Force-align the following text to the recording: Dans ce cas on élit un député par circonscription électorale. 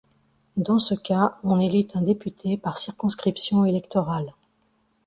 Dans 0.57 0.79
ce 0.79 0.95
cas 0.95 1.37
on 1.43 1.59
élit 1.59 1.87
un 1.93 2.01
député 2.01 2.57
par 2.57 2.79
circonscription 2.79 3.65
électorale. 3.65 4.33